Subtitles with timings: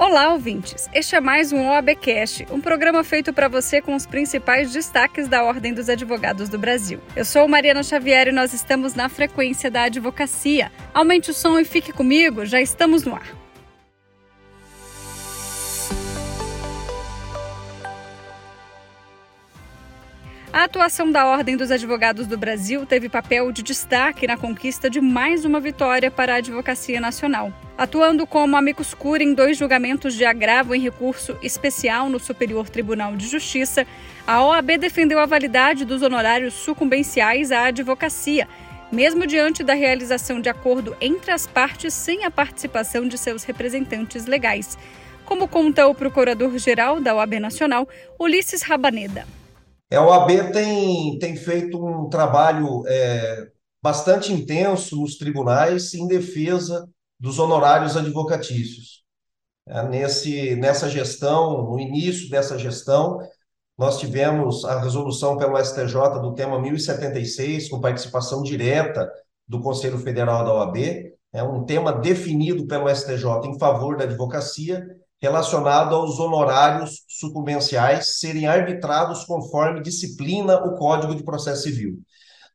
[0.00, 0.88] Olá, ouvintes!
[0.94, 5.44] Este é mais um OABcast, um programa feito para você com os principais destaques da
[5.44, 6.98] Ordem dos Advogados do Brasil.
[7.14, 10.72] Eu sou Mariana Xavier e nós estamos na frequência da advocacia.
[10.94, 13.26] Aumente o som e fique comigo, já estamos no ar.
[20.50, 24.98] A atuação da Ordem dos Advogados do Brasil teve papel de destaque na conquista de
[24.98, 27.52] mais uma vitória para a Advocacia Nacional.
[27.80, 33.16] Atuando como amicus curiae em dois julgamentos de agravo em recurso especial no Superior Tribunal
[33.16, 33.86] de Justiça,
[34.26, 38.46] a OAB defendeu a validade dos honorários sucumbenciais à advocacia,
[38.92, 44.26] mesmo diante da realização de acordo entre as partes sem a participação de seus representantes
[44.26, 44.76] legais.
[45.24, 47.88] Como conta o Procurador-Geral da OAB Nacional,
[48.18, 49.26] Ulisses Rabaneda.
[49.90, 53.46] É, a OAB tem, tem feito um trabalho é,
[53.82, 56.86] bastante intenso nos tribunais em defesa
[57.20, 59.04] dos honorários advocatícios.
[59.68, 63.18] É, nesse, nessa gestão, no início dessa gestão,
[63.78, 69.10] nós tivemos a resolução pelo STJ do tema 1076, com participação direta
[69.46, 74.84] do Conselho Federal da OAB, é um tema definido pelo STJ em favor da advocacia
[75.20, 82.00] relacionado aos honorários sucumbenciais serem arbitrados conforme disciplina o Código de Processo Civil.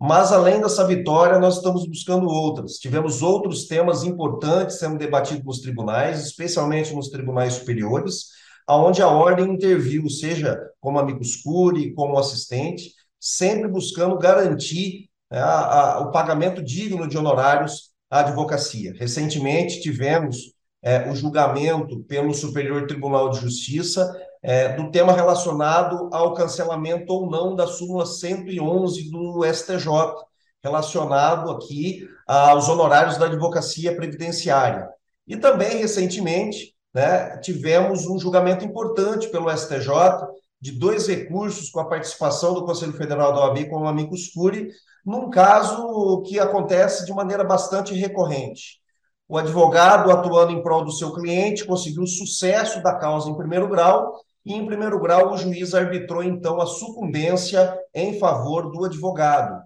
[0.00, 2.74] Mas, além dessa vitória, nós estamos buscando outras.
[2.74, 8.28] Tivemos outros temas importantes sendo debatidos nos tribunais, especialmente nos tribunais superiores,
[8.66, 15.94] aonde a ordem interviu, seja como amicus curiae, como assistente, sempre buscando garantir né, a,
[15.94, 18.92] a, o pagamento digno de honorários à advocacia.
[18.98, 26.34] Recentemente, tivemos é, o julgamento pelo Superior Tribunal de Justiça é, do tema relacionado ao
[26.34, 29.88] cancelamento ou não da súmula 111 do STJ,
[30.62, 34.86] relacionado aqui aos honorários da advocacia previdenciária.
[35.26, 39.88] E também, recentemente, né, tivemos um julgamento importante pelo STJ
[40.60, 44.68] de dois recursos com a participação do Conselho Federal da OAB com o amicus curiae,
[45.06, 48.78] num caso que acontece de maneira bastante recorrente.
[49.26, 54.14] O advogado, atuando em prol do seu cliente, conseguiu sucesso da causa em primeiro grau,
[54.44, 59.62] e em primeiro grau o juiz arbitrou então a sucumbência em favor do advogado.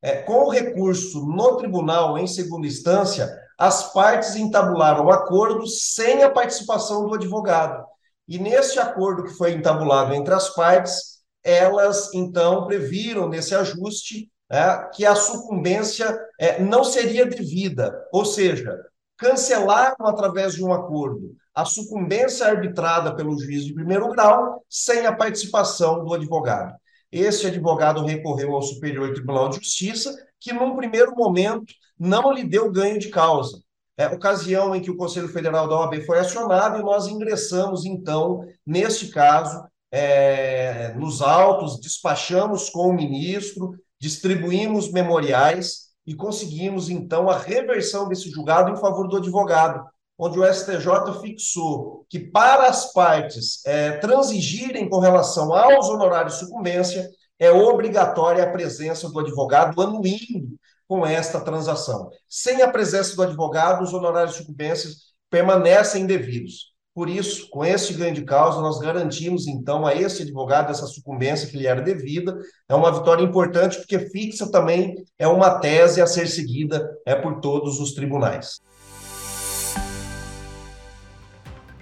[0.00, 6.30] É, com o recurso no tribunal em segunda instância, as partes entabularam acordo sem a
[6.30, 7.84] participação do advogado.
[8.26, 14.90] E nesse acordo que foi entabulado entre as partes, elas então previram nesse ajuste é,
[14.94, 18.78] que a sucumbência é, não seria devida, ou seja,
[19.16, 25.14] cancelaram através de um acordo a sucumbência arbitrada pelo juiz de primeiro grau sem a
[25.14, 26.74] participação do advogado.
[27.12, 32.72] Esse advogado recorreu ao Superior Tribunal de Justiça, que num primeiro momento não lhe deu
[32.72, 33.62] ganho de causa.
[33.96, 38.44] É ocasião em que o Conselho Federal da OAB foi acionado e nós ingressamos, então,
[38.66, 47.38] neste caso, é, nos autos, despachamos com o ministro, distribuímos memoriais e conseguimos, então, a
[47.38, 49.84] reversão desse julgado em favor do advogado,
[50.18, 56.40] onde o STJ fixou que, para as partes é, transigirem com relação aos honorários de
[56.40, 60.56] sucumbência, é obrigatória a presença do advogado anuindo
[60.86, 62.10] com esta transação.
[62.28, 64.90] Sem a presença do advogado, os honorários de sucumbência
[65.30, 66.73] permanecem devidos.
[66.94, 71.48] Por isso, com esse ganho de causa, nós garantimos, então, a esse advogado essa sucumbência
[71.48, 72.38] que lhe era devida.
[72.68, 77.40] É uma vitória importante, porque fixa também é uma tese a ser seguida é por
[77.40, 78.60] todos os tribunais.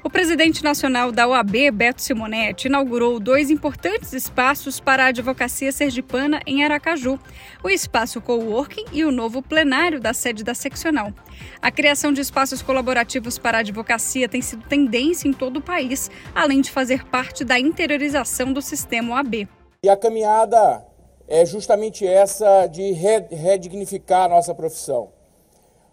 [0.04, 6.40] O presidente nacional da OAB, Beto Simonetti, inaugurou dois importantes espaços para a advocacia sergipana
[6.44, 7.20] em Aracaju:
[7.62, 11.12] o espaço Coworking e o novo plenário da sede da seccional.
[11.60, 16.10] A criação de espaços colaborativos para a advocacia tem sido tendência em todo o país,
[16.34, 19.48] além de fazer parte da interiorização do sistema OAB.
[19.84, 20.84] E a caminhada
[21.28, 25.10] é justamente essa de redignificar a nossa profissão.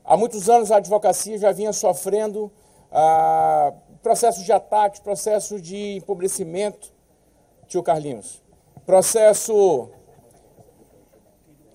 [0.03, 2.51] Há muitos anos a advocacia já vinha sofrendo
[2.91, 3.71] ah,
[4.01, 6.91] processos de ataque, processo de empobrecimento,
[7.68, 8.41] tio Carlinhos,
[8.85, 9.89] processo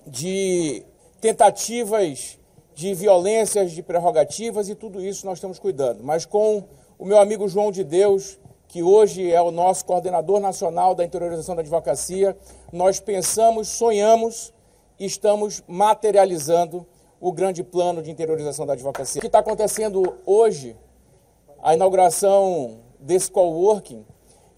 [0.06, 0.84] de
[1.20, 2.38] tentativas
[2.74, 6.02] de violências, de prerrogativas e tudo isso nós estamos cuidando.
[6.02, 6.64] Mas com
[6.98, 11.54] o meu amigo João de Deus, que hoje é o nosso coordenador nacional da interiorização
[11.54, 12.36] da advocacia,
[12.72, 14.52] nós pensamos, sonhamos
[14.98, 16.84] e estamos materializando
[17.20, 19.20] o grande plano de interiorização da advocacia.
[19.20, 20.76] O que está acontecendo hoje
[21.64, 24.04] a inauguração desse coworking,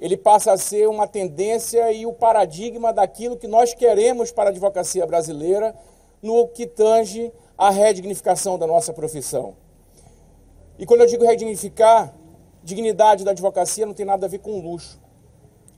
[0.01, 4.53] ele passa a ser uma tendência e o paradigma daquilo que nós queremos para a
[4.53, 5.73] advocacia brasileira
[6.21, 9.55] no que tange à redignificação da nossa profissão.
[10.77, 12.13] E quando eu digo redignificar,
[12.65, 15.01] Dignidade da advocacia não tem nada a ver com luxo.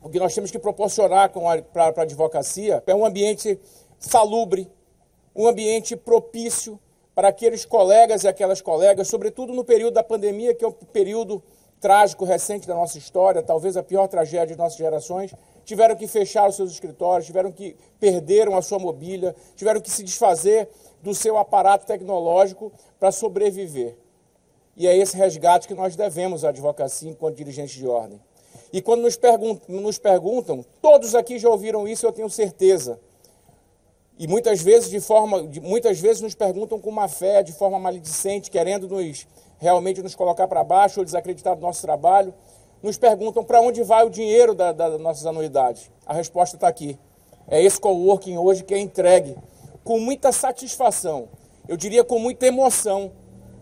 [0.03, 3.61] O que nós temos que proporcionar para a advocacia é um ambiente
[3.99, 4.73] salubre,
[5.37, 6.81] um ambiente propício
[7.19, 11.43] para aqueles colegas e aquelas colegas, sobretudo no período da pandemia, que é um período
[11.81, 15.35] trágico recente da nossa história, talvez a pior tragédia de nossas gerações,
[15.65, 20.05] tiveram que fechar os seus escritórios, tiveram que perderam a sua mobília, tiveram que se
[20.05, 20.69] desfazer
[21.03, 22.71] do seu aparato tecnológico
[23.01, 23.97] para sobreviver.
[24.77, 28.21] E é esse resgate que nós devemos à advocacia enquanto dirigentes de ordem.
[28.73, 33.01] E quando nos perguntam, nos perguntam, todos aqui já ouviram isso, eu tenho certeza.
[34.19, 38.51] E muitas vezes de forma, muitas vezes nos perguntam com má fé, de forma maledicente,
[38.51, 39.27] querendo nos
[39.59, 42.35] realmente nos colocar para baixo ou desacreditar do nosso trabalho.
[42.83, 45.91] Nos perguntam para onde vai o dinheiro da, da, das nossas anuidades.
[46.07, 46.99] A resposta está aqui.
[47.47, 49.37] É esse coworking hoje que é entregue
[49.89, 51.31] com muita satisfação,
[51.67, 53.11] eu diria com muita emoção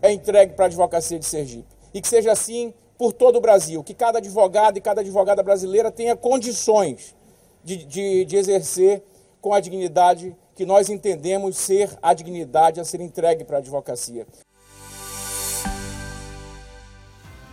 [0.01, 1.73] é entregue para a advocacia de Sergipe.
[1.93, 5.89] E que seja assim por todo o Brasil, que cada advogado e cada advogada brasileira
[5.89, 7.15] tenha condições
[7.63, 9.01] de, de, de exercer
[9.39, 14.25] com a dignidade que nós entendemos ser a dignidade a ser entregue para a advocacia.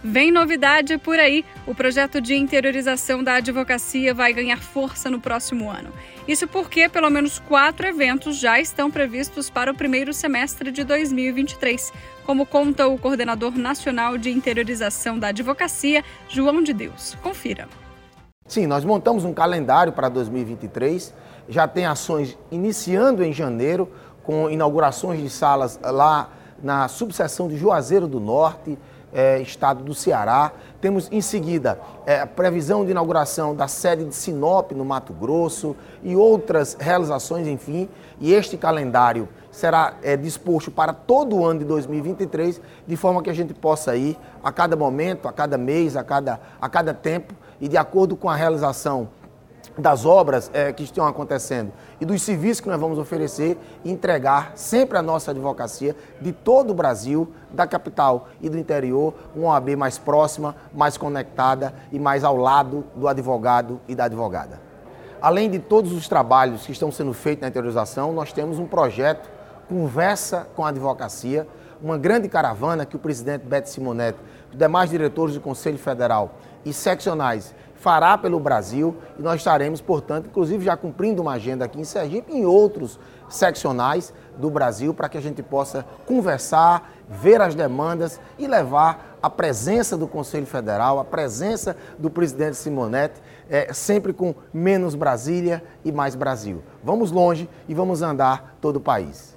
[0.03, 1.45] Vem novidade por aí.
[1.67, 5.93] O projeto de interiorização da advocacia vai ganhar força no próximo ano.
[6.27, 11.93] Isso porque pelo menos quatro eventos já estão previstos para o primeiro semestre de 2023,
[12.25, 17.15] como conta o coordenador nacional de interiorização da advocacia, João de Deus.
[17.23, 17.69] Confira.
[18.47, 21.15] Sim, nós montamos um calendário para 2023.
[21.49, 23.91] Já tem ações iniciando em janeiro,
[24.23, 26.29] com inaugurações de salas lá
[26.63, 28.79] na subseção de Juazeiro do Norte
[29.15, 30.53] é, estado do Ceará.
[30.81, 35.77] Temos em seguida é, a previsão de inauguração da sede de Sinop, no Mato Grosso,
[36.03, 37.89] e outras realizações, enfim.
[38.21, 43.31] E este calendário será é, disposto para todo o ano de 2023, de forma que
[43.31, 47.33] a gente possa ir a cada momento, a cada mês, a cada, a cada tempo,
[47.65, 49.09] e de acordo com a realização
[49.79, 54.99] das obras é, que estão acontecendo e dos serviços que nós vamos oferecer entregar sempre
[54.99, 59.97] a nossa advocacia de todo o Brasil, da capital e do interior, uma OAB mais
[59.97, 64.61] próxima, mais conectada e mais ao lado do advogado e da advogada.
[65.19, 69.27] Além de todos os trabalhos que estão sendo feitos na interiorização, nós temos um projeto
[69.71, 71.49] Conversa com a Advocacia,
[71.83, 74.19] uma grande caravana que o presidente Beto Simonetti,
[74.53, 76.35] os demais diretores do Conselho Federal
[76.65, 81.79] e seccionais fará pelo Brasil e nós estaremos, portanto, inclusive já cumprindo uma agenda aqui
[81.79, 87.43] em Sergipe e em outros seccionais do Brasil para que a gente possa conversar, ver
[87.43, 93.21] as demandas e levar a presença do Conselho Federal, a presença do presidente Simonetti,
[93.51, 96.63] é, sempre com menos Brasília e mais Brasil.
[96.83, 99.34] Vamos longe e vamos andar todo o país.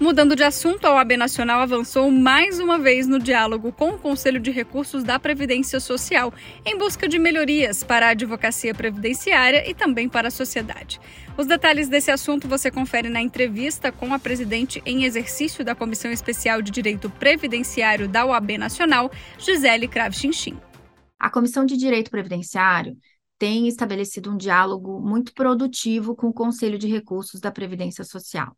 [0.00, 4.40] Mudando de assunto, a OAB Nacional avançou mais uma vez no diálogo com o Conselho
[4.40, 6.32] de Recursos da Previdência Social,
[6.64, 10.98] em busca de melhorias para a advocacia previdenciária e também para a sociedade.
[11.36, 16.10] Os detalhes desse assunto você confere na entrevista com a presidente em exercício da Comissão
[16.10, 20.58] Especial de Direito Previdenciário da OAB Nacional, Gisele Kravchinchim.
[21.18, 22.96] A Comissão de Direito Previdenciário
[23.38, 28.56] tem estabelecido um diálogo muito produtivo com o Conselho de Recursos da Previdência Social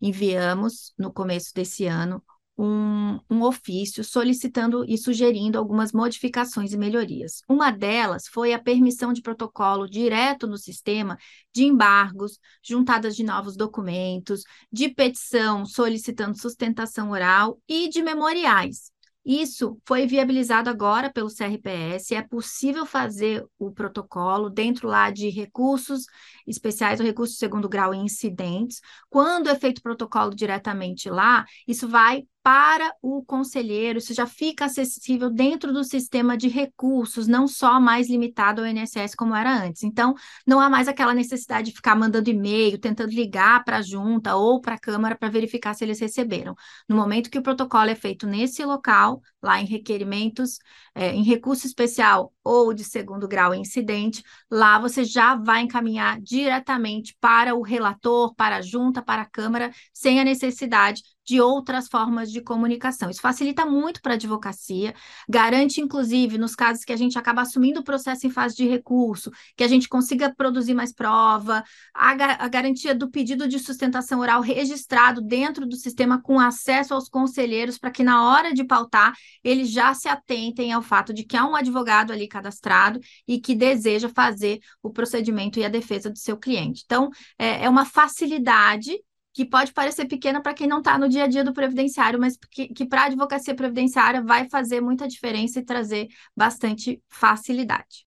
[0.00, 2.22] enviamos, no começo desse ano,
[2.56, 7.42] um, um, ofício solicitando e sugerindo algumas modificações e melhorias.
[7.48, 11.16] Uma delas foi a permissão de protocolo direto no sistema
[11.52, 18.91] de embargos, juntadas de novos documentos, de petição solicitando sustentação oral e de memoriais.
[19.24, 26.06] Isso foi viabilizado agora pelo CRPS, é possível fazer o protocolo dentro lá de recursos
[26.46, 28.80] especiais ou recursos de segundo grau em incidentes.
[29.08, 34.64] Quando é feito o protocolo diretamente lá, isso vai para o conselheiro, isso já fica
[34.64, 39.84] acessível dentro do sistema de recursos, não só mais limitado ao INSS como era antes.
[39.84, 40.14] Então,
[40.46, 44.60] não há mais aquela necessidade de ficar mandando e-mail, tentando ligar para a junta ou
[44.60, 46.54] para a Câmara para verificar se eles receberam.
[46.88, 50.58] No momento que o protocolo é feito nesse local, lá em requerimentos,
[50.94, 57.16] é, em recurso especial ou de segundo grau incidente, lá você já vai encaminhar diretamente
[57.20, 62.30] para o relator, para a junta, para a Câmara, sem a necessidade de outras formas
[62.30, 63.08] de comunicação.
[63.08, 64.94] Isso facilita muito para a advocacia,
[65.28, 69.30] garante, inclusive, nos casos que a gente acaba assumindo o processo em fase de recurso,
[69.56, 71.62] que a gente consiga produzir mais prova,
[71.94, 72.10] a,
[72.44, 77.78] a garantia do pedido de sustentação oral registrado dentro do sistema com acesso aos conselheiros,
[77.78, 81.46] para que na hora de pautar, eles já se atentem ao fato de que há
[81.46, 86.36] um advogado ali cadastrado e que deseja fazer o procedimento e a defesa do seu
[86.36, 86.82] cliente.
[86.84, 88.92] Então, é, é uma facilidade
[89.34, 92.36] que pode parecer pequena para quem não está no dia a dia do previdenciário, mas
[92.50, 98.06] que, que para a advocacia previdenciária vai fazer muita diferença e trazer bastante facilidade.